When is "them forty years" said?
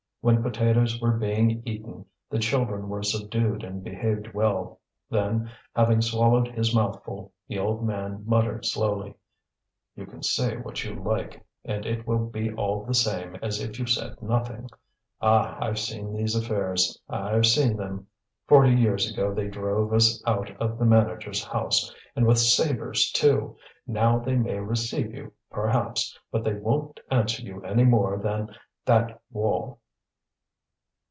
17.75-19.11